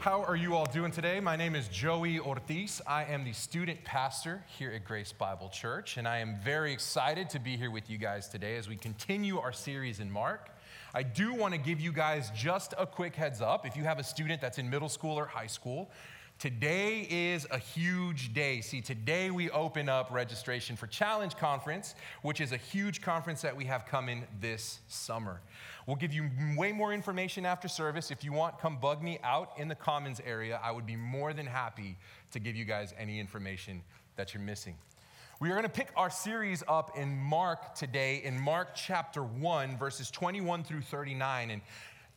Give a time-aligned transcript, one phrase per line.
[0.00, 1.20] How are you all doing today?
[1.20, 2.80] My name is Joey Ortiz.
[2.86, 7.28] I am the student pastor here at Grace Bible Church, and I am very excited
[7.28, 10.48] to be here with you guys today as we continue our series in Mark.
[10.94, 13.66] I do want to give you guys just a quick heads up.
[13.66, 15.90] If you have a student that's in middle school or high school,
[16.40, 18.62] Today is a huge day.
[18.62, 23.54] See, today we open up registration for Challenge Conference, which is a huge conference that
[23.54, 25.42] we have coming this summer.
[25.86, 28.10] We'll give you way more information after service.
[28.10, 30.58] If you want, come bug me out in the Commons area.
[30.64, 31.98] I would be more than happy
[32.32, 33.82] to give you guys any information
[34.16, 34.76] that you're missing.
[35.40, 39.76] We are going to pick our series up in Mark today, in Mark chapter 1,
[39.76, 41.50] verses 21 through 39.
[41.50, 41.60] And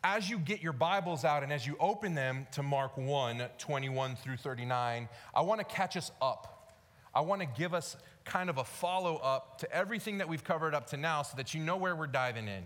[0.04, 4.16] as you get your Bibles out and as you open them to Mark 1 21
[4.18, 6.74] through 39, I want to catch us up.
[7.16, 7.96] I want to give us
[8.26, 11.54] kind of a follow up to everything that we've covered up to now so that
[11.54, 12.64] you know where we're diving in.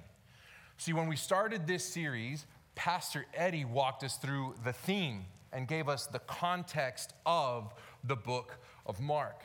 [0.78, 5.90] See, when we started this series, Pastor Eddie walked us through the theme and gave
[5.90, 9.44] us the context of the book of Mark.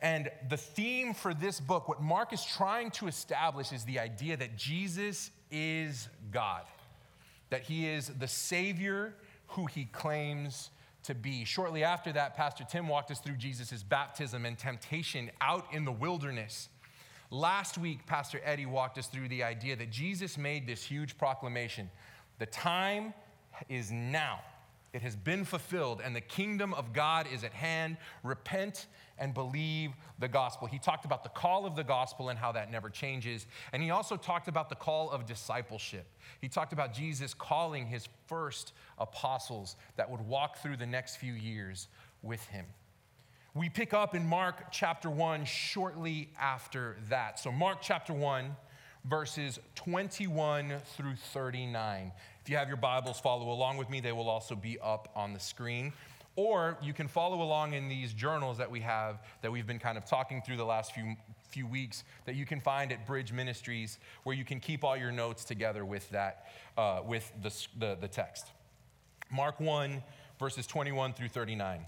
[0.00, 4.36] And the theme for this book, what Mark is trying to establish, is the idea
[4.36, 6.64] that Jesus is God
[7.50, 9.14] that he is the Savior
[9.48, 10.70] who he claims
[11.02, 11.44] to be.
[11.44, 15.92] Shortly after that, Pastor Tim walked us through Jesus' baptism and temptation out in the
[15.92, 16.68] wilderness.
[17.30, 21.90] Last week, Pastor Eddie walked us through the idea that Jesus made this huge proclamation
[22.38, 23.12] the time
[23.68, 24.40] is now.
[24.92, 27.96] It has been fulfilled, and the kingdom of God is at hand.
[28.24, 28.86] Repent
[29.18, 30.66] and believe the gospel.
[30.66, 33.46] He talked about the call of the gospel and how that never changes.
[33.72, 36.06] And he also talked about the call of discipleship.
[36.40, 41.34] He talked about Jesus calling his first apostles that would walk through the next few
[41.34, 41.86] years
[42.22, 42.66] with him.
[43.54, 47.38] We pick up in Mark chapter 1 shortly after that.
[47.38, 48.56] So, Mark chapter 1,
[49.04, 52.12] verses 21 through 39.
[52.42, 54.00] If you have your Bibles, follow along with me.
[54.00, 55.92] They will also be up on the screen.
[56.36, 59.98] Or you can follow along in these journals that we have that we've been kind
[59.98, 61.16] of talking through the last few,
[61.50, 65.12] few weeks that you can find at Bridge Ministries, where you can keep all your
[65.12, 66.46] notes together with that,
[66.78, 68.46] uh, with the, the, the text.
[69.30, 70.02] Mark 1,
[70.38, 71.84] verses 21 through 39.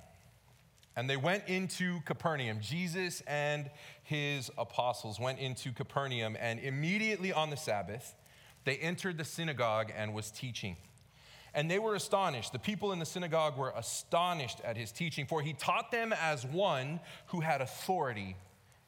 [0.97, 2.61] And they went into Capernaum.
[2.61, 3.71] Jesus and
[4.03, 8.15] his apostles went into Capernaum, and immediately on the Sabbath,
[8.65, 10.77] they entered the synagogue and was teaching.
[11.55, 12.53] And they were astonished.
[12.53, 16.47] The people in the synagogue were astonished at his teaching, for he taught them as
[16.47, 18.37] one who had authority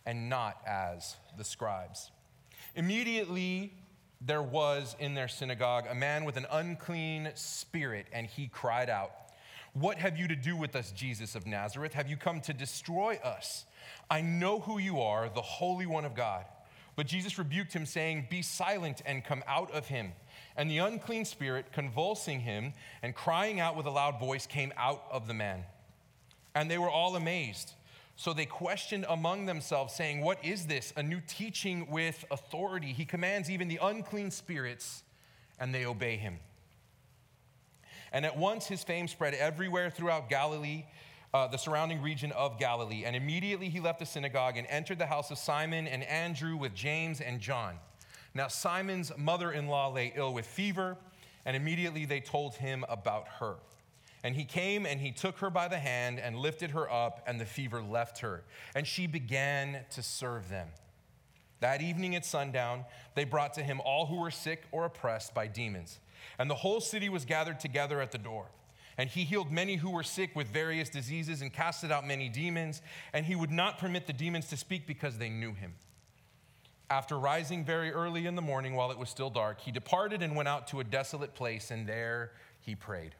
[0.06, 2.10] and not as the scribes.
[2.74, 3.72] Immediately,
[4.20, 9.10] there was in their synagogue a man with an unclean spirit, and he cried out,
[9.74, 11.92] What have you to do with us, Jesus of Nazareth?
[11.92, 13.66] Have you come to destroy us?
[14.10, 16.44] I know who you are, the Holy One of God.
[16.97, 20.12] But Jesus rebuked him, saying, Be silent and come out of him.
[20.56, 22.72] And the unclean spirit, convulsing him
[23.03, 25.65] and crying out with a loud voice, came out of the man.
[26.54, 27.72] And they were all amazed.
[28.16, 30.93] So they questioned among themselves, saying, What is this?
[30.97, 32.93] A new teaching with authority.
[32.93, 35.03] He commands even the unclean spirits,
[35.59, 36.38] and they obey him.
[38.12, 40.84] And at once his fame spread everywhere throughout Galilee,
[41.34, 43.03] uh, the surrounding region of Galilee.
[43.05, 46.75] And immediately he left the synagogue and entered the house of Simon and Andrew with
[46.75, 47.75] James and John.
[48.34, 50.97] Now, Simon's mother in law lay ill with fever,
[51.45, 53.56] and immediately they told him about her.
[54.22, 57.39] And he came and he took her by the hand and lifted her up, and
[57.39, 58.45] the fever left her.
[58.75, 60.69] And she began to serve them.
[61.61, 62.84] That evening at sundown,
[63.15, 65.99] they brought to him all who were sick or oppressed by demons.
[66.39, 68.47] And the whole city was gathered together at the door.
[68.97, 72.81] And he healed many who were sick with various diseases and casted out many demons.
[73.12, 75.75] And he would not permit the demons to speak because they knew him.
[76.91, 80.37] After rising very early in the morning while it was still dark, he departed and
[80.37, 83.15] went out to a desolate place, and there he prayed.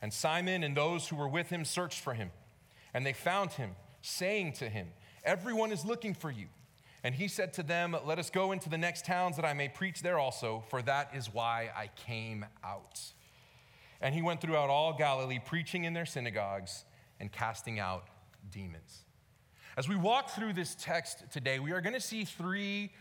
[0.00, 2.30] And Simon and those who were with him searched for him,
[2.94, 4.88] and they found him, saying to him,
[5.24, 6.46] Everyone is looking for you.
[7.02, 9.68] And he said to them, Let us go into the next towns that I may
[9.68, 13.00] preach there also, for that is why I came out.
[14.00, 16.84] And he went throughout all Galilee, preaching in their synagogues
[17.18, 18.04] and casting out
[18.50, 19.04] demons.
[19.76, 22.92] As we walk through this text today, we are going to see three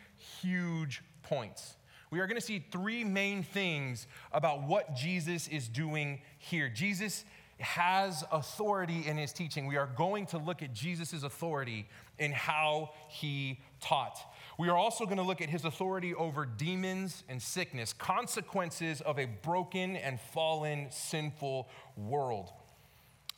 [0.42, 1.76] huge points.
[2.10, 6.70] We are going to see three main things about what Jesus is doing here.
[6.70, 7.26] Jesus
[7.60, 9.66] has authority in his teaching.
[9.66, 11.88] We are going to look at Jesus' authority
[12.20, 14.20] in how he taught.
[14.58, 19.20] We are also going to look at his authority over demons and sickness, consequences of
[19.20, 22.50] a broken and fallen, sinful world.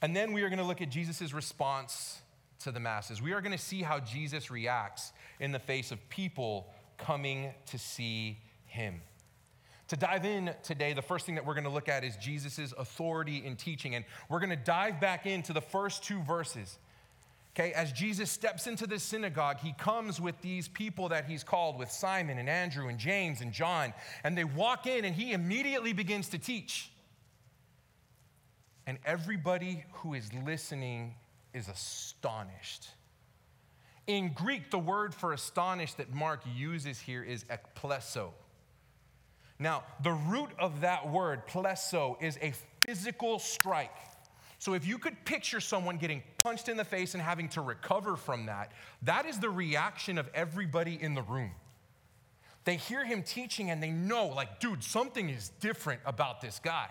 [0.02, 2.22] And then we are going to look at Jesus' response
[2.60, 3.22] to the masses.
[3.22, 5.12] We are going to see how Jesus reacts
[5.42, 6.68] in the face of people
[6.98, 9.02] coming to see him.
[9.90, 12.74] To dive in today, the first thing that we're going to look at is Jesus'
[12.78, 13.96] authority in teaching.
[13.96, 16.78] And we're going to dive back into the first two verses.
[17.56, 21.78] Okay, as Jesus steps into this synagogue, he comes with these people that he's called,
[21.78, 23.94] with Simon and Andrew and James and John,
[24.24, 26.92] and they walk in and he immediately begins to teach.
[28.86, 31.16] And everybody who is listening
[31.54, 32.88] is astonished.
[34.08, 38.30] In Greek, the word for astonished that Mark uses here is ekplesso.
[39.60, 43.92] Now, the root of that word, plesso, is a physical strike.
[44.60, 48.18] So if you could picture someone getting punched in the face and having to recover
[48.18, 48.74] from that,
[49.04, 51.52] that is the reaction of everybody in the room.
[52.66, 56.90] They hear him teaching and they know, like, dude, something is different about this guy.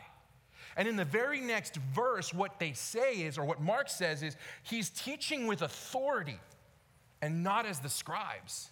[0.79, 4.37] And in the very next verse, what they say is, or what Mark says is,
[4.63, 6.41] he's teaching with authority
[7.21, 8.71] and not as the scribes.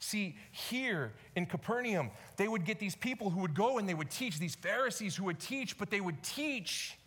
[0.00, 4.10] See, here in Capernaum, they would get these people who would go and they would
[4.10, 6.98] teach, these Pharisees who would teach, but they would teach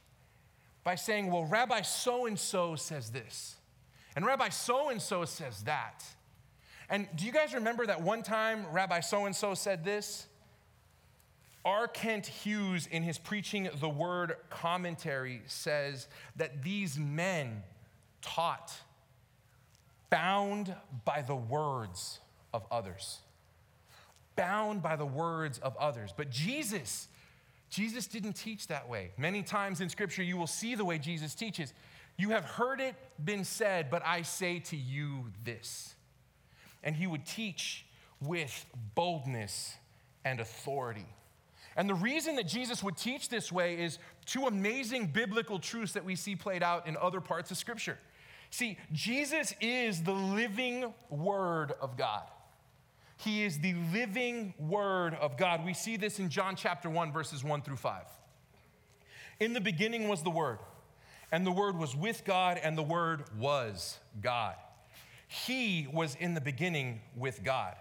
[0.83, 3.56] by saying, Well, Rabbi so and so says this,
[4.16, 6.04] and Rabbi so and so says that.
[6.89, 10.28] And do you guys remember that one time Rabbi so and so said this?
[11.63, 11.88] R.
[11.88, 17.63] Kent Hughes, in his Preaching the Word commentary, says that these men
[18.22, 18.74] taught
[20.10, 20.75] bound
[21.06, 22.19] by the words
[22.54, 23.19] of others.
[24.36, 26.12] Bound by the words of others.
[26.16, 27.07] But Jesus,
[27.72, 29.12] Jesus didn't teach that way.
[29.18, 31.74] Many times in Scripture, you will see the way Jesus teaches.
[32.18, 35.96] You have heard it been said, but I say to you this.
[36.84, 37.86] And he would teach
[38.22, 39.76] with boldness
[40.26, 41.08] and authority.
[41.78, 46.04] And the reason that Jesus would teach this way is two amazing biblical truths that
[46.04, 47.98] we see played out in other parts of Scripture.
[48.50, 52.24] See, Jesus is the living Word of God.
[53.24, 55.64] He is the living Word of God.
[55.64, 58.04] We see this in John chapter 1, verses 1 through 5.
[59.40, 60.58] In the beginning was the Word,
[61.32, 64.56] and the Word was with God, and the Word was God.
[65.28, 67.76] He was in the beginning with God.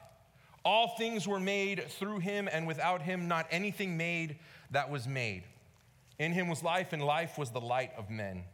[0.62, 4.38] All things were made through him, and without him, not anything made
[4.72, 5.44] that was made.
[6.18, 8.44] In him was life, and life was the light of men.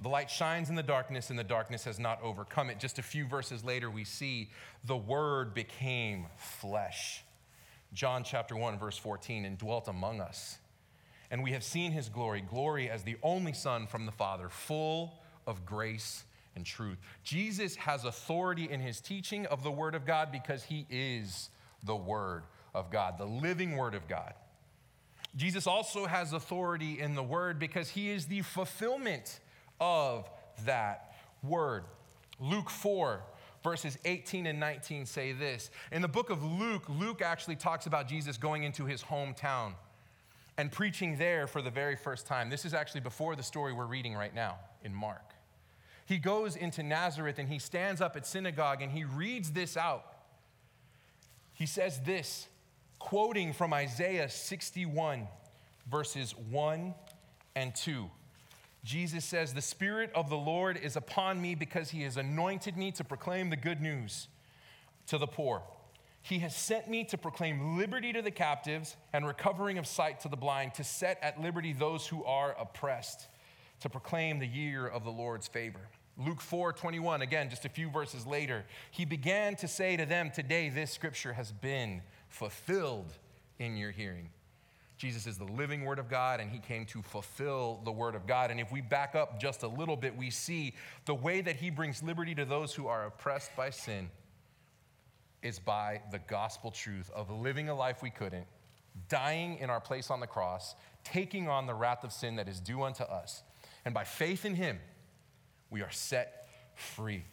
[0.00, 2.78] The light shines in the darkness, and the darkness has not overcome it.
[2.78, 4.50] Just a few verses later, we see
[4.84, 7.24] the Word became flesh.
[7.92, 10.58] John chapter 1, verse 14, and dwelt among us.
[11.30, 15.20] And we have seen his glory, glory as the only Son from the Father, full
[15.46, 16.24] of grace
[16.54, 16.98] and truth.
[17.24, 21.50] Jesus has authority in his teaching of the Word of God because he is
[21.82, 22.44] the Word
[22.74, 24.34] of God, the living Word of God.
[25.36, 29.40] Jesus also has authority in the Word because he is the fulfillment
[29.80, 30.28] of
[30.64, 31.84] that word.
[32.40, 33.22] Luke 4,
[33.62, 35.70] verses 18 and 19 say this.
[35.92, 39.74] In the book of Luke, Luke actually talks about Jesus going into his hometown
[40.56, 42.50] and preaching there for the very first time.
[42.50, 45.34] This is actually before the story we're reading right now in Mark.
[46.06, 50.04] He goes into Nazareth and he stands up at synagogue and he reads this out.
[51.52, 52.48] He says this,
[52.98, 55.28] quoting from Isaiah 61,
[55.90, 56.94] verses 1
[57.54, 58.10] and 2.
[58.84, 62.92] Jesus says, The Spirit of the Lord is upon me because he has anointed me
[62.92, 64.28] to proclaim the good news
[65.06, 65.62] to the poor.
[66.22, 70.28] He has sent me to proclaim liberty to the captives and recovering of sight to
[70.28, 73.28] the blind, to set at liberty those who are oppressed,
[73.80, 75.80] to proclaim the year of the Lord's favor.
[76.18, 80.30] Luke 4 21, again, just a few verses later, he began to say to them,
[80.30, 83.12] Today this scripture has been fulfilled
[83.58, 84.30] in your hearing.
[84.98, 88.26] Jesus is the living Word of God, and He came to fulfill the Word of
[88.26, 88.50] God.
[88.50, 90.74] And if we back up just a little bit, we see
[91.04, 94.10] the way that He brings liberty to those who are oppressed by sin
[95.40, 98.46] is by the gospel truth of living a life we couldn't,
[99.08, 100.74] dying in our place on the cross,
[101.04, 103.44] taking on the wrath of sin that is due unto us.
[103.84, 104.80] And by faith in Him,
[105.70, 107.24] we are set free.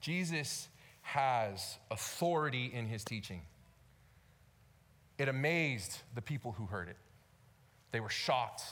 [0.00, 0.68] Jesus
[1.02, 3.42] has authority in His teaching.
[5.18, 6.96] It amazed the people who heard it.
[7.92, 8.62] They were shocked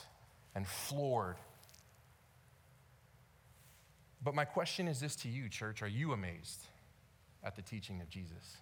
[0.54, 1.36] and floored.
[4.22, 6.66] But my question is this to you, church Are you amazed
[7.44, 8.58] at the teaching of Jesus?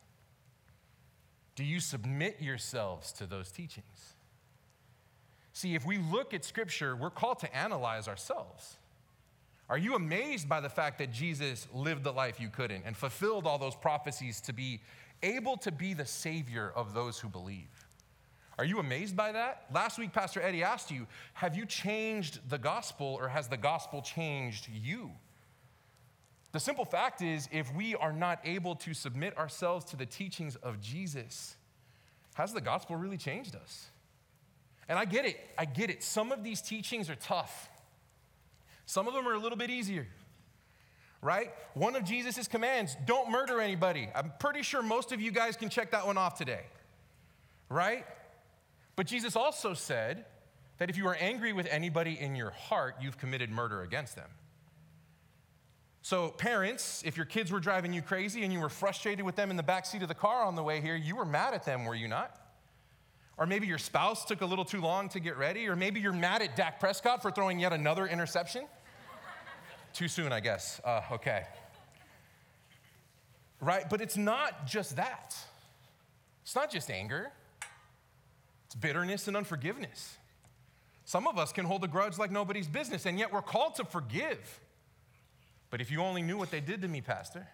[1.55, 4.15] Do you submit yourselves to those teachings?
[5.53, 8.77] See, if we look at Scripture, we're called to analyze ourselves.
[9.69, 13.47] Are you amazed by the fact that Jesus lived the life you couldn't and fulfilled
[13.47, 14.81] all those prophecies to be
[15.23, 17.69] able to be the Savior of those who believe.
[18.59, 19.65] Are you amazed by that?
[19.73, 24.03] Last week, Pastor Eddie asked you, Have you changed the gospel or has the gospel
[24.03, 25.11] changed you?
[26.53, 30.57] The simple fact is, if we are not able to submit ourselves to the teachings
[30.57, 31.57] of Jesus,
[32.35, 33.87] has the gospel really changed us?
[34.89, 36.03] And I get it, I get it.
[36.03, 37.71] Some of these teachings are tough,
[38.85, 40.07] some of them are a little bit easier
[41.23, 41.53] right?
[41.75, 44.09] One of Jesus' commands don't murder anybody.
[44.15, 46.65] I'm pretty sure most of you guys can check that one off today,
[47.69, 48.07] right?
[48.97, 50.25] But Jesus also said
[50.79, 54.29] that if you are angry with anybody in your heart, you've committed murder against them.
[56.03, 59.51] So, parents, if your kids were driving you crazy and you were frustrated with them
[59.51, 61.67] in the back seat of the car on the way here, you were mad at
[61.67, 62.35] them, were you not?
[63.37, 66.13] Or maybe your spouse took a little too long to get ready, or maybe you're
[66.13, 68.65] mad at Dak Prescott for throwing yet another interception.
[69.93, 70.81] Too soon, I guess.
[70.85, 71.45] Uh, okay.
[73.61, 73.89] Right?
[73.89, 75.37] But it's not just that.
[76.43, 77.31] It's not just anger,
[78.67, 80.17] it's bitterness and unforgiveness.
[81.05, 83.85] Some of us can hold a grudge like nobody's business, and yet we're called to
[83.85, 84.61] forgive.
[85.71, 87.47] But if you only knew what they did to me, Pastor.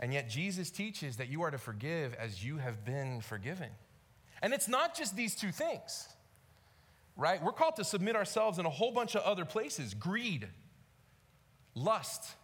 [0.00, 3.70] And yet Jesus teaches that you are to forgive as you have been forgiven.
[4.42, 6.08] And it's not just these two things
[7.16, 7.42] right?
[7.42, 10.48] We're called to submit ourselves in a whole bunch of other places greed,
[11.74, 12.34] lust,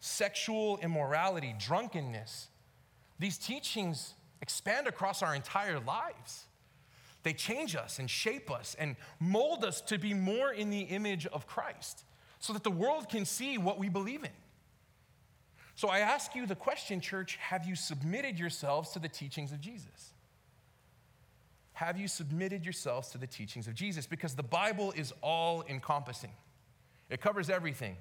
[0.00, 2.48] sexual immorality, drunkenness.
[3.18, 6.46] These teachings expand across our entire lives.
[7.22, 11.26] They change us and shape us and mold us to be more in the image
[11.26, 12.04] of Christ
[12.38, 14.30] so that the world can see what we believe in.
[15.74, 19.60] So I ask you the question, church have you submitted yourselves to the teachings of
[19.60, 20.14] Jesus?
[21.80, 24.06] Have you submitted yourselves to the teachings of Jesus?
[24.06, 26.32] Because the Bible is all encompassing,
[27.08, 27.96] it covers everything.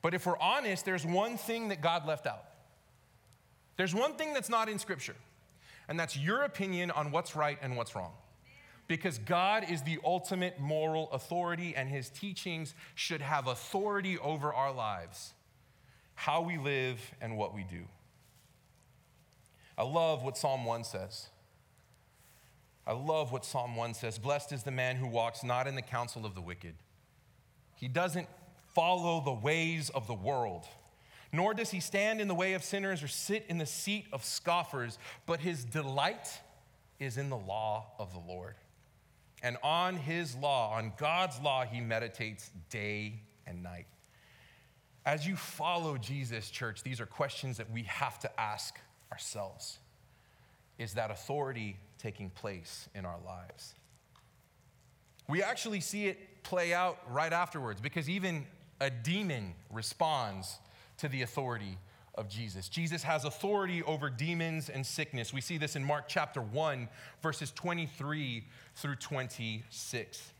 [0.00, 2.42] But if we're honest, there's one thing that God left out.
[3.76, 5.16] There's one thing that's not in Scripture,
[5.88, 8.12] and that's your opinion on what's right and what's wrong.
[8.88, 14.72] Because God is the ultimate moral authority, and His teachings should have authority over our
[14.72, 15.34] lives,
[16.14, 17.84] how we live, and what we do.
[19.76, 21.28] I love what Psalm 1 says.
[22.86, 25.82] I love what Psalm 1 says Blessed is the man who walks not in the
[25.82, 26.74] counsel of the wicked.
[27.76, 28.28] He doesn't
[28.74, 30.64] follow the ways of the world,
[31.32, 34.24] nor does he stand in the way of sinners or sit in the seat of
[34.24, 36.40] scoffers, but his delight
[37.00, 38.54] is in the law of the Lord.
[39.42, 43.86] And on his law, on God's law, he meditates day and night.
[45.04, 48.78] As you follow Jesus, church, these are questions that we have to ask
[49.12, 49.78] ourselves.
[50.78, 53.72] Is that authority taking place in our lives.
[55.26, 58.44] We actually see it play out right afterwards because even
[58.78, 60.58] a demon responds
[60.98, 61.78] to the authority
[62.14, 62.68] of Jesus.
[62.68, 65.32] Jesus has authority over demons and sickness.
[65.32, 66.90] We see this in Mark chapter 1,
[67.22, 68.44] verses 23
[68.74, 70.30] through 26.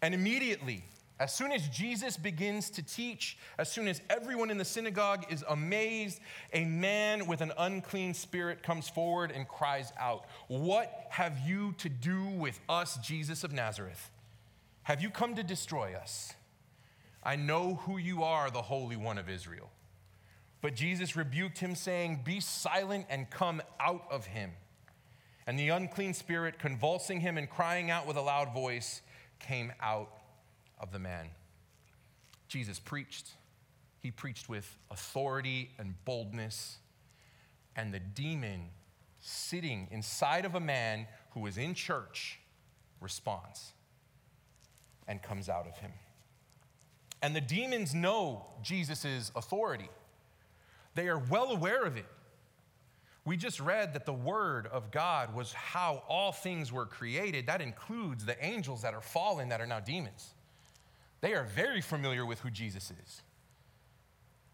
[0.00, 0.84] And immediately,
[1.22, 5.44] as soon as Jesus begins to teach, as soon as everyone in the synagogue is
[5.48, 6.18] amazed,
[6.52, 11.88] a man with an unclean spirit comes forward and cries out, What have you to
[11.88, 14.10] do with us, Jesus of Nazareth?
[14.82, 16.32] Have you come to destroy us?
[17.22, 19.70] I know who you are, the Holy One of Israel.
[20.60, 24.50] But Jesus rebuked him, saying, Be silent and come out of him.
[25.46, 29.02] And the unclean spirit, convulsing him and crying out with a loud voice,
[29.38, 30.21] came out
[30.82, 31.28] of the man.
[32.48, 33.30] Jesus preached.
[34.00, 36.78] He preached with authority and boldness.
[37.76, 38.68] And the demon
[39.20, 42.40] sitting inside of a man who was in church
[43.00, 43.72] responds
[45.08, 45.92] and comes out of him.
[47.22, 49.88] And the demons know Jesus' authority,
[50.94, 52.06] they are well aware of it.
[53.24, 57.46] We just read that the Word of God was how all things were created.
[57.46, 60.34] That includes the angels that are fallen, that are now demons.
[61.22, 63.22] They are very familiar with who Jesus is.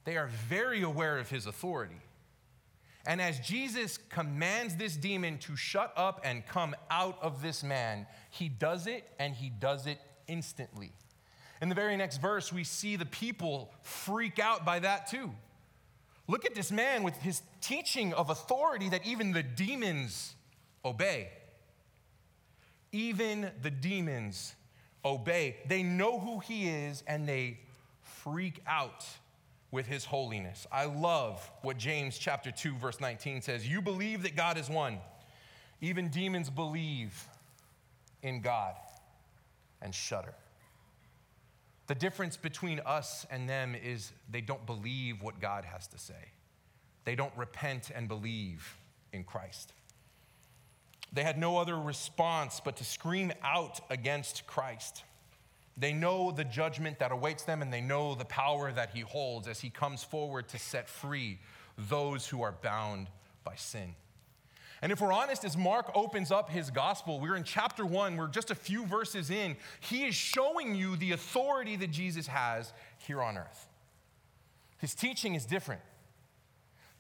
[0.05, 2.01] They are very aware of his authority.
[3.07, 8.07] And as Jesus commands this demon to shut up and come out of this man,
[8.31, 10.93] he does it and he does it instantly.
[11.63, 15.31] In the very next verse, we see the people freak out by that too.
[16.27, 20.35] Look at this man with his teaching of authority that even the demons
[20.85, 21.31] obey.
[22.93, 24.55] Even the demons
[25.05, 25.57] obey.
[25.67, 27.59] They know who he is and they
[28.03, 29.05] freak out
[29.71, 30.67] with his holiness.
[30.73, 33.69] I love what James chapter 2 verse 19 says.
[33.69, 34.99] You believe that God is one.
[35.81, 37.27] Even demons believe
[38.23, 38.75] in God
[39.81, 40.35] and shudder.
[41.87, 46.33] The difference between us and them is they don't believe what God has to say.
[47.05, 48.77] They don't repent and believe
[49.13, 49.73] in Christ.
[51.13, 55.05] They had no other response but to scream out against Christ.
[55.77, 59.47] They know the judgment that awaits them, and they know the power that he holds
[59.47, 61.39] as he comes forward to set free
[61.77, 63.07] those who are bound
[63.45, 63.95] by sin.
[64.83, 68.29] And if we're honest, as Mark opens up his gospel, we're in chapter one, we're
[68.29, 73.21] just a few verses in, he is showing you the authority that Jesus has here
[73.21, 73.69] on earth.
[74.79, 75.81] His teaching is different.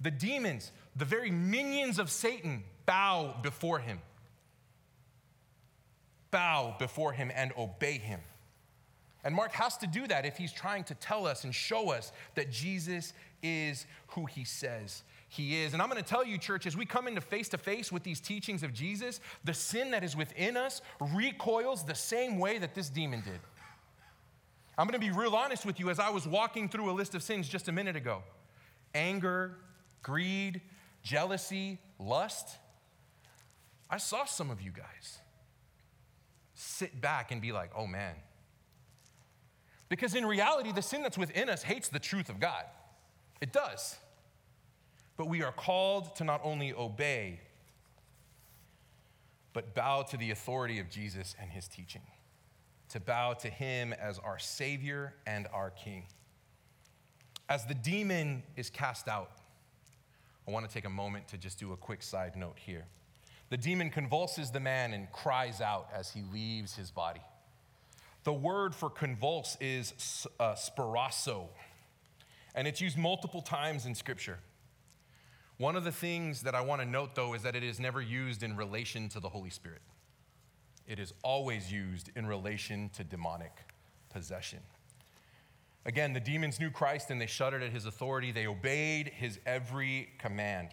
[0.00, 4.00] The demons, the very minions of Satan, bow before him.
[6.30, 8.20] Bow before him and obey him.
[9.24, 12.12] And Mark has to do that if he's trying to tell us and show us
[12.34, 13.12] that Jesus
[13.42, 15.74] is who he says he is.
[15.74, 18.02] And I'm going to tell you, church, as we come into face to face with
[18.02, 22.74] these teachings of Jesus, the sin that is within us recoils the same way that
[22.74, 23.40] this demon did.
[24.78, 27.14] I'm going to be real honest with you as I was walking through a list
[27.14, 28.22] of sins just a minute ago
[28.94, 29.58] anger,
[30.02, 30.60] greed,
[31.02, 32.58] jealousy, lust.
[33.90, 35.18] I saw some of you guys
[36.54, 38.14] sit back and be like, oh man.
[39.88, 42.64] Because in reality, the sin that's within us hates the truth of God.
[43.40, 43.96] It does.
[45.16, 47.40] But we are called to not only obey,
[49.52, 52.02] but bow to the authority of Jesus and his teaching,
[52.90, 56.04] to bow to him as our Savior and our King.
[57.48, 59.30] As the demon is cast out,
[60.48, 62.86] I want to take a moment to just do a quick side note here.
[63.50, 67.20] The demon convulses the man and cries out as he leaves his body.
[68.24, 71.48] The word for convulse is uh, sparasso,
[72.54, 74.38] and it's used multiple times in Scripture.
[75.58, 78.00] One of the things that I want to note, though, is that it is never
[78.00, 79.82] used in relation to the Holy Spirit.
[80.86, 83.52] It is always used in relation to demonic
[84.08, 84.60] possession.
[85.84, 88.32] Again, the demons knew Christ and they shuddered at his authority.
[88.32, 90.68] They obeyed his every command.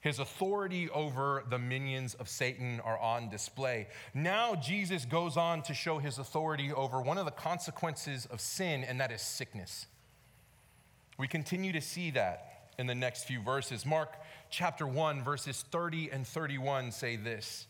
[0.00, 3.86] His authority over the minions of Satan are on display.
[4.12, 8.84] Now, Jesus goes on to show his authority over one of the consequences of sin,
[8.84, 9.86] and that is sickness.
[11.16, 13.86] We continue to see that in the next few verses.
[13.86, 14.16] Mark
[14.50, 17.66] chapter 1, verses 30 and 31 say this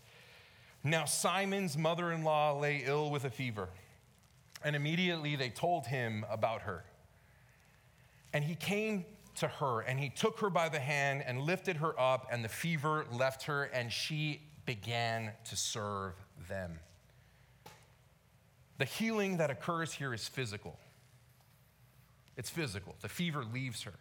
[0.82, 3.68] Now Simon's mother in law lay ill with a fever,
[4.64, 6.84] and immediately they told him about her.
[8.32, 9.04] And he came
[9.36, 12.48] to her, and he took her by the hand and lifted her up, and the
[12.48, 16.14] fever left her, and she began to serve
[16.48, 16.78] them.
[18.78, 20.78] The healing that occurs here is physical.
[22.36, 22.96] It's physical.
[23.00, 23.94] The fever leaves her.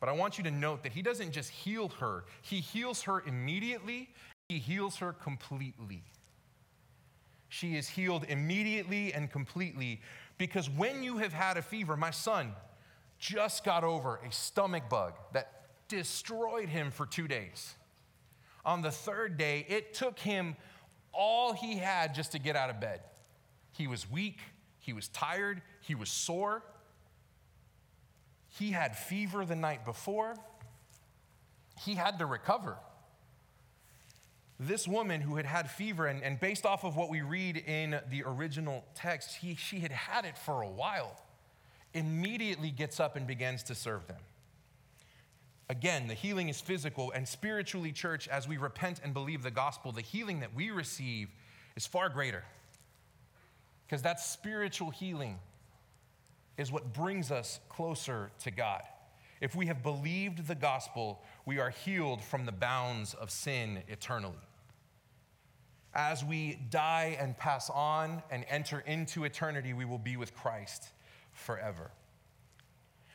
[0.00, 3.22] But I want you to note that he doesn't just heal her, he heals her
[3.26, 4.10] immediately,
[4.48, 6.02] he heals her completely.
[7.54, 10.00] She is healed immediately and completely
[10.38, 12.52] because when you have had a fever, my son
[13.20, 17.76] just got over a stomach bug that destroyed him for two days.
[18.64, 20.56] On the third day, it took him
[21.12, 23.02] all he had just to get out of bed.
[23.70, 24.40] He was weak,
[24.80, 26.64] he was tired, he was sore.
[28.48, 30.34] He had fever the night before.
[31.84, 32.78] He had to recover.
[34.60, 38.00] This woman who had had fever, and, and based off of what we read in
[38.10, 41.20] the original text, he, she had had it for a while,
[41.92, 44.20] immediately gets up and begins to serve them.
[45.68, 49.92] Again, the healing is physical, and spiritually, church, as we repent and believe the gospel,
[49.92, 51.30] the healing that we receive
[51.74, 52.44] is far greater.
[53.86, 55.38] Because that spiritual healing
[56.56, 58.82] is what brings us closer to God.
[59.40, 64.34] If we have believed the gospel, we are healed from the bounds of sin eternally.
[65.94, 70.88] As we die and pass on and enter into eternity, we will be with Christ
[71.32, 71.90] forever.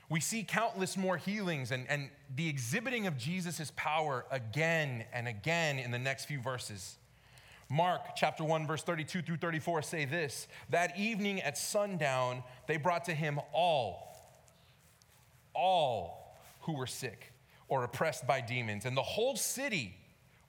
[0.09, 5.77] We see countless more healings and, and the exhibiting of Jesus' power again and again
[5.77, 6.97] in the next few verses.
[7.69, 13.05] Mark chapter 1, verse 32 through 34 say this That evening at sundown, they brought
[13.05, 14.41] to him all,
[15.53, 17.28] all who were sick
[17.69, 19.95] or oppressed by demons, and the whole city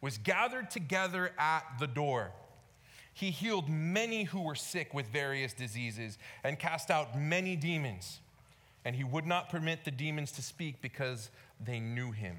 [0.01, 2.33] was gathered together at the door.
[3.13, 8.21] He healed many who were sick with various diseases and cast out many demons.
[8.85, 11.31] And he would not permit the demons to speak because
[11.63, 12.37] they knew him.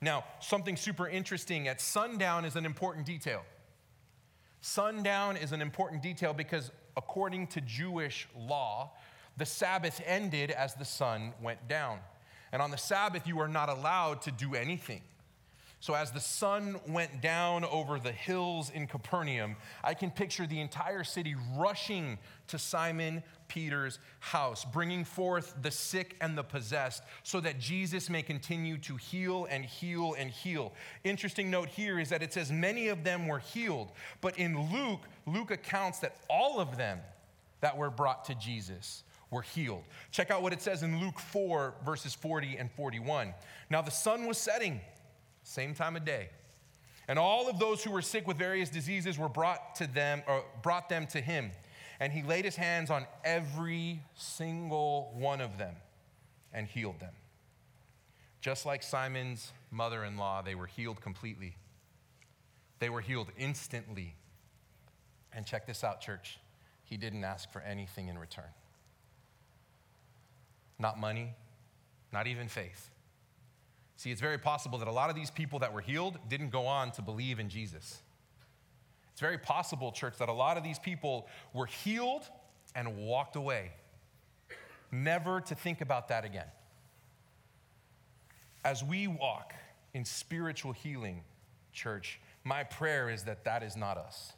[0.00, 3.42] Now, something super interesting at sundown is an important detail.
[4.62, 8.92] Sundown is an important detail because, according to Jewish law,
[9.36, 11.98] the Sabbath ended as the sun went down.
[12.52, 15.02] And on the Sabbath, you are not allowed to do anything.
[15.82, 20.60] So, as the sun went down over the hills in Capernaum, I can picture the
[20.60, 27.40] entire city rushing to Simon Peter's house, bringing forth the sick and the possessed, so
[27.40, 30.74] that Jesus may continue to heal and heal and heal.
[31.02, 35.00] Interesting note here is that it says many of them were healed, but in Luke,
[35.24, 37.00] Luke accounts that all of them
[37.62, 39.84] that were brought to Jesus were healed.
[40.10, 43.32] Check out what it says in Luke 4, verses 40 and 41.
[43.68, 44.80] Now the sun was setting
[45.42, 46.28] same time of day.
[47.08, 50.44] And all of those who were sick with various diseases were brought to them or
[50.62, 51.50] brought them to him.
[51.98, 55.74] And he laid his hands on every single one of them
[56.52, 57.14] and healed them.
[58.40, 61.56] Just like Simon's mother-in-law, they were healed completely.
[62.78, 64.14] They were healed instantly.
[65.32, 66.38] And check this out, church.
[66.84, 68.44] He didn't ask for anything in return.
[70.80, 71.34] Not money,
[72.12, 72.90] not even faith.
[73.96, 76.66] See, it's very possible that a lot of these people that were healed didn't go
[76.66, 78.00] on to believe in Jesus.
[79.12, 82.24] It's very possible, church, that a lot of these people were healed
[82.74, 83.72] and walked away,
[84.90, 86.46] never to think about that again.
[88.64, 89.52] As we walk
[89.92, 91.22] in spiritual healing,
[91.74, 94.32] church, my prayer is that that is not us.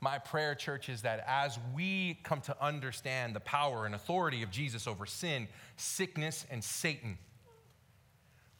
[0.00, 4.50] My prayer, church, is that as we come to understand the power and authority of
[4.50, 7.18] Jesus over sin, sickness, and Satan,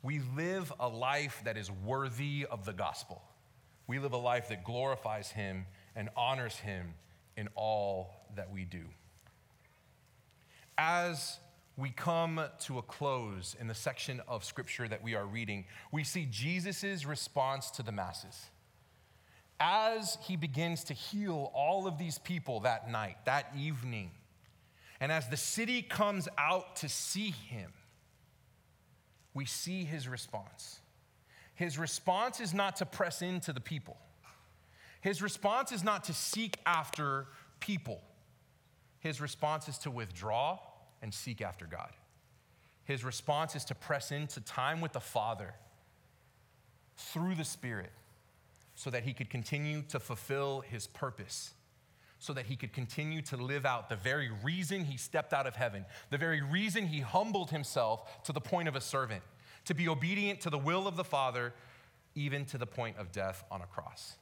[0.02, 3.22] we live a life that is worthy of the gospel.
[3.86, 6.94] We live a life that glorifies Him and honors Him
[7.36, 8.84] in all that we do.
[10.78, 11.38] As
[11.76, 16.04] we come to a close in the section of scripture that we are reading, we
[16.04, 18.46] see Jesus' response to the masses.
[19.58, 24.10] As he begins to heal all of these people that night, that evening,
[25.00, 27.72] and as the city comes out to see him,
[29.34, 30.80] we see his response.
[31.54, 33.96] His response is not to press into the people,
[35.00, 37.26] his response is not to seek after
[37.60, 38.00] people.
[38.98, 40.58] His response is to withdraw
[41.00, 41.92] and seek after God.
[42.84, 45.54] His response is to press into time with the Father
[46.96, 47.92] through the Spirit
[48.76, 51.54] so that he could continue to fulfill his purpose,
[52.18, 55.56] so that he could continue to live out the very reason he stepped out of
[55.56, 59.22] heaven, the very reason he humbled himself to the point of a servant
[59.64, 61.52] to be obedient to the will of the Father,
[62.14, 64.16] even to the point of death on a cross.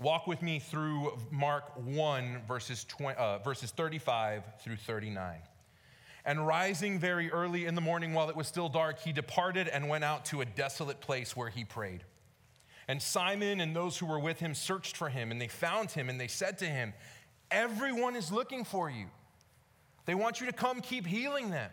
[0.00, 5.38] Walk with me through Mark 1, verses, 20, uh, verses 35 through 39.
[6.24, 9.88] And rising very early in the morning while it was still dark, he departed and
[9.88, 12.02] went out to a desolate place where he prayed.
[12.88, 16.08] And Simon and those who were with him searched for him, and they found him,
[16.08, 16.92] and they said to him,
[17.50, 19.06] Everyone is looking for you.
[20.06, 21.70] They want you to come keep healing them.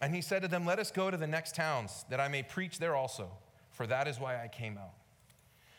[0.00, 2.42] And he said to them, Let us go to the next towns, that I may
[2.42, 3.30] preach there also,
[3.70, 4.94] for that is why I came out.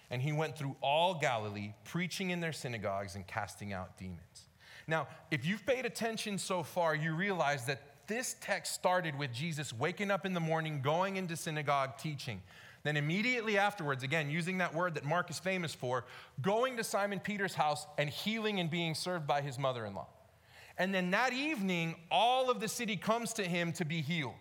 [0.09, 4.49] And he went through all Galilee, preaching in their synagogues and casting out demons.
[4.85, 9.71] Now, if you've paid attention so far, you realize that this text started with Jesus
[9.71, 12.41] waking up in the morning, going into synagogue, teaching.
[12.83, 16.05] Then, immediately afterwards, again, using that word that Mark is famous for,
[16.41, 20.07] going to Simon Peter's house and healing and being served by his mother in law.
[20.77, 24.33] And then that evening, all of the city comes to him to be healed.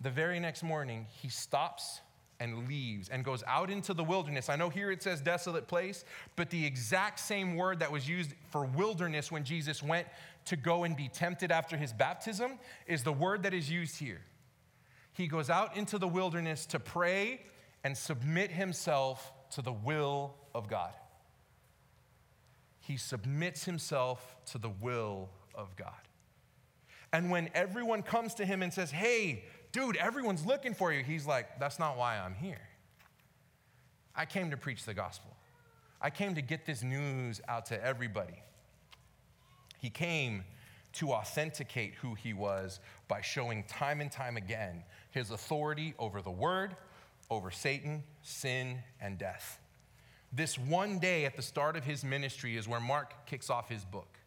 [0.00, 2.00] The very next morning, he stops
[2.40, 4.48] and leaves and goes out into the wilderness.
[4.48, 6.04] I know here it says desolate place,
[6.36, 10.06] but the exact same word that was used for wilderness when Jesus went
[10.46, 14.20] to go and be tempted after his baptism is the word that is used here.
[15.14, 17.40] He goes out into the wilderness to pray
[17.82, 20.92] and submit himself to the will of God
[22.86, 25.92] he submits himself to the will of God.
[27.12, 31.26] And when everyone comes to him and says, Hey, dude, everyone's looking for you, he's
[31.26, 32.60] like, That's not why I'm here.
[34.14, 35.34] I came to preach the gospel,
[36.00, 38.42] I came to get this news out to everybody.
[39.78, 40.44] He came
[40.94, 46.30] to authenticate who he was by showing time and time again his authority over the
[46.30, 46.76] word,
[47.30, 49.58] over Satan, sin, and death.
[50.32, 53.84] This one day at the start of his ministry is where Mark kicks off his
[53.84, 54.18] book.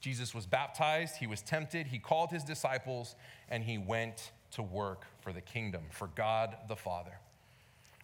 [0.00, 3.16] Jesus was baptized, he was tempted, he called his disciples,
[3.48, 7.18] and he went to work for the kingdom, for God the Father.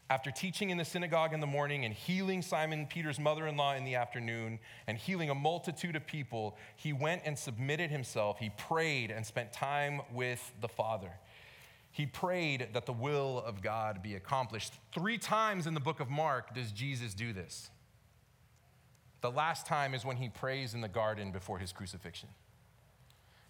[0.09, 3.75] After teaching in the synagogue in the morning and healing Simon Peter's mother in law
[3.75, 8.38] in the afternoon and healing a multitude of people, he went and submitted himself.
[8.38, 11.11] He prayed and spent time with the Father
[11.97, 14.75] he prayed that the will of God be accomplished.
[14.92, 17.71] Three times in the book of Mark does Jesus do this.
[19.23, 22.29] The last time is when he prays in the garden before his crucifixion.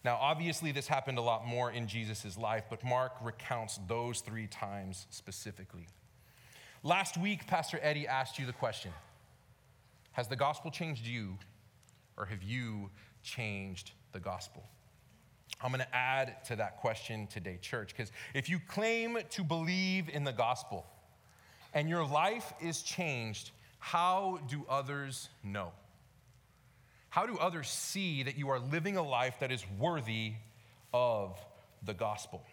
[0.04, 4.46] Now, obviously, this happened a lot more in Jesus' life, but Mark recounts those three
[4.46, 5.88] times specifically.
[6.82, 8.92] Last week, Pastor Eddie asked you the question
[10.12, 11.38] Has the gospel changed you,
[12.16, 12.90] or have you
[13.22, 14.62] changed the gospel?
[15.62, 20.10] I'm going to add to that question today, church, because if you claim to believe
[20.10, 20.84] in the gospel
[21.72, 25.72] and your life is changed, how do others know?
[27.08, 30.34] How do others see that you are living a life that is worthy
[30.92, 31.38] of
[31.82, 32.44] the gospel?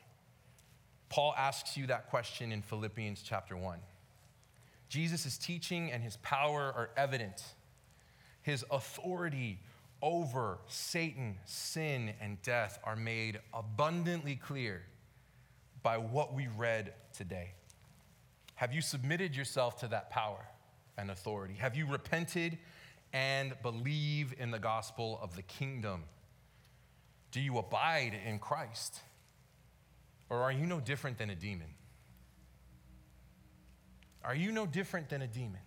[1.09, 3.79] Paul asks you that question in Philippians chapter 1.
[4.93, 7.41] Jesus' teaching and his power are evident.
[8.43, 9.59] His authority
[10.03, 14.83] over Satan, sin, and death are made abundantly clear
[15.81, 17.53] by what we read today.
[18.53, 20.45] Have you submitted yourself to that power
[20.95, 21.55] and authority?
[21.55, 22.59] Have you repented
[23.13, 26.03] and believe in the gospel of the kingdom?
[27.31, 28.99] Do you abide in Christ?
[30.29, 31.73] Or are you no different than a demon?
[34.23, 35.59] Are you no different than a demon?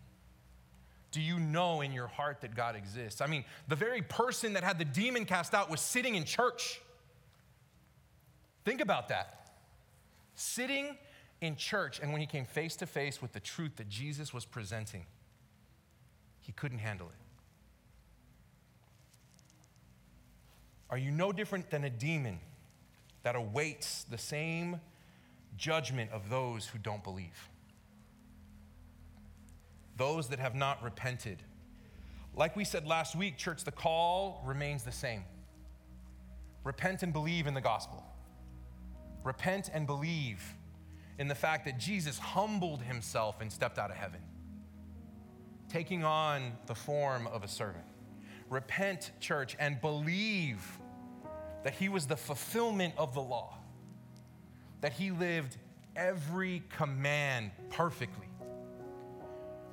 [1.11, 3.21] Do you know in your heart that God exists?
[3.21, 6.81] I mean, the very person that had the demon cast out was sitting in church.
[8.65, 9.51] Think about that.
[10.35, 10.97] Sitting
[11.41, 14.45] in church, and when he came face to face with the truth that Jesus was
[14.45, 15.05] presenting,
[16.41, 17.15] he couldn't handle it.
[20.89, 22.39] Are you no different than a demon
[23.23, 24.81] that awaits the same
[25.57, 27.49] judgment of those who don't believe?
[29.97, 31.43] Those that have not repented.
[32.35, 35.25] Like we said last week, church, the call remains the same
[36.65, 38.05] repent and believe in the gospel.
[39.23, 40.43] Repent and believe
[41.17, 44.21] in the fact that Jesus humbled himself and stepped out of heaven,
[45.69, 47.85] taking on the form of a servant.
[48.51, 50.61] Repent, church, and believe
[51.63, 53.57] that he was the fulfillment of the law,
[54.81, 55.57] that he lived
[55.95, 58.26] every command perfectly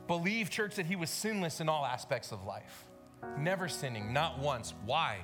[0.07, 2.85] Believe, church, that he was sinless in all aspects of life,
[3.37, 4.73] never sinning, not once.
[4.85, 5.19] Why?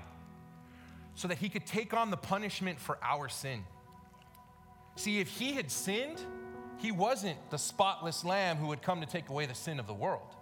[1.15, 3.65] So that he could take on the punishment for our sin.
[4.95, 6.21] See, if he had sinned,
[6.77, 9.93] he wasn't the spotless lamb who would come to take away the sin of the
[9.93, 10.35] world.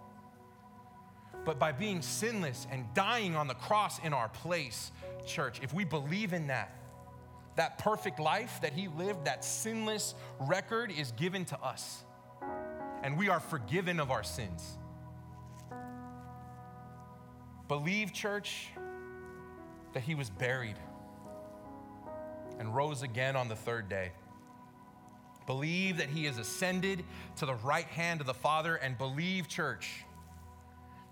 [1.44, 4.92] But by being sinless and dying on the cross in our place,
[5.26, 6.76] church, if we believe in that,
[7.56, 12.04] that perfect life that he lived, that sinless record is given to us
[13.02, 14.78] and we are forgiven of our sins.
[17.68, 18.68] Believe, church,
[19.92, 20.76] that he was buried
[22.58, 24.12] and rose again on the third day.
[25.46, 27.04] Believe that he is ascended
[27.36, 30.04] to the right hand of the Father, and believe, church,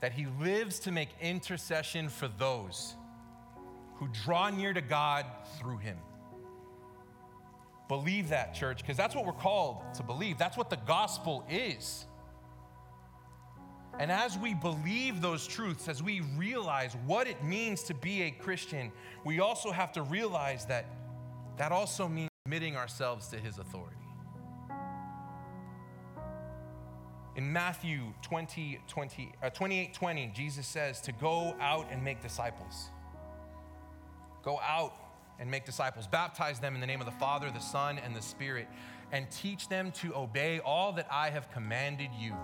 [0.01, 2.94] that he lives to make intercession for those
[3.94, 5.25] who draw near to God
[5.59, 5.96] through him.
[7.88, 10.38] Believe that, church, because that's what we're called to believe.
[10.38, 12.07] That's what the gospel is.
[13.99, 18.31] And as we believe those truths, as we realize what it means to be a
[18.31, 18.92] Christian,
[19.25, 20.87] we also have to realize that
[21.57, 23.96] that also means submitting ourselves to his authority.
[27.37, 32.90] In Matthew 20, 20, uh, 28 20, Jesus says to go out and make disciples.
[34.42, 34.94] Go out
[35.38, 36.07] and make disciples.
[36.07, 38.68] Baptize them in the name of the Father, the Son, and the Spirit,
[39.12, 42.35] and teach them to obey all that I have commanded you.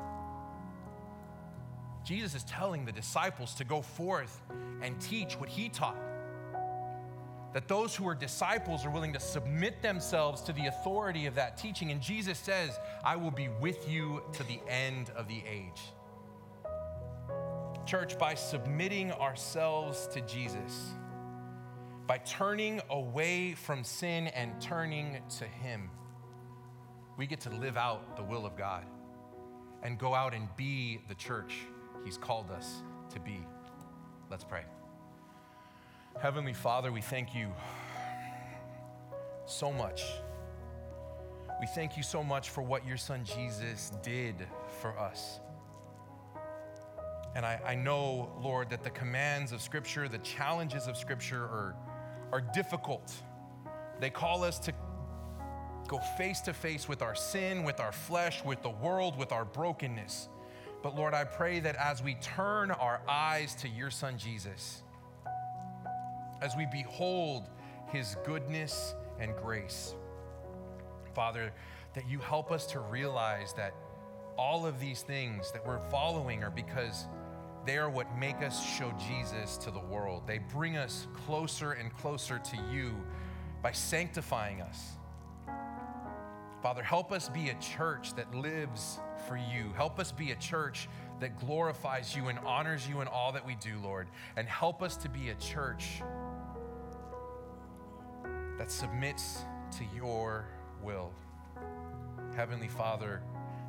[2.05, 4.41] Jesus is telling the disciples to go forth
[4.83, 5.97] and teach what he taught.
[7.55, 11.59] That those who are disciples are willing to submit themselves to the authority of that
[11.59, 11.91] teaching.
[11.91, 15.83] And Jesus says, I will be with you to the end of the age.
[17.85, 20.95] Church, by submitting ourselves to Jesus,
[22.07, 25.91] by turning away from sin and turning to Him,
[27.17, 28.85] we get to live out the will of God
[29.83, 31.55] and go out and be the church
[32.05, 33.45] He's called us to be.
[34.31, 34.65] Let's pray.
[36.21, 37.53] Heavenly Father, we thank you
[39.47, 40.03] so much.
[41.61, 44.35] We thank you so much for what your son Jesus did
[44.81, 45.41] for us.
[47.35, 51.75] And I, I know, Lord, that the commands of Scripture, the challenges of Scripture are
[52.33, 53.13] are difficult.
[54.01, 54.73] They call us to
[55.87, 59.45] go face to face with our sin, with our flesh, with the world, with our
[59.45, 60.29] brokenness.
[60.83, 64.83] But Lord, I pray that as we turn our eyes to your Son Jesus,
[66.41, 67.45] as we behold
[67.93, 69.95] his goodness and grace,
[71.15, 71.53] Father,
[71.95, 73.75] that you help us to realize that
[74.39, 77.07] all of these things that we're following are because
[77.65, 80.23] they are what make us show Jesus to the world.
[80.27, 82.93] They bring us closer and closer to you
[83.63, 84.93] by sanctifying us.
[86.63, 89.73] Father, help us be a church that lives for you.
[89.77, 90.89] Help us be a church
[91.21, 94.09] that glorifies you and honors you in all that we do, Lord.
[94.37, 96.03] And help us to be a church
[98.59, 99.45] that submits
[99.79, 100.47] to your
[100.83, 101.13] will.
[102.37, 103.23] Heavenly Father,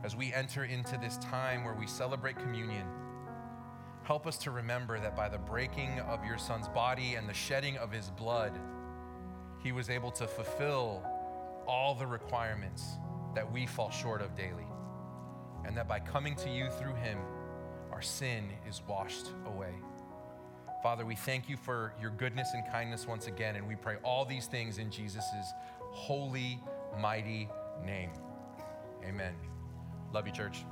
[0.03, 2.86] as we enter into this time where we celebrate communion,
[4.03, 7.77] Help us to remember that by the breaking of your son's body and the shedding
[7.77, 8.51] of his blood,
[9.63, 11.03] he was able to fulfill
[11.67, 12.83] all the requirements
[13.35, 14.65] that we fall short of daily.
[15.65, 17.17] and that by coming to you through him,
[17.91, 19.73] our sin is washed away.
[20.81, 24.25] Father, we thank you for your goodness and kindness once again, and we pray all
[24.25, 25.23] these things in Jesus'
[25.91, 26.59] holy,
[26.99, 27.49] mighty
[27.85, 28.11] name.
[29.05, 29.35] Amen.
[30.11, 30.65] Love you, church.